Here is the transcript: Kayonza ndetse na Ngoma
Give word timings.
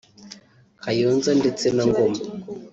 Kayonza 0.83 1.31
ndetse 1.39 1.65
na 1.75 1.83
Ngoma 1.89 2.19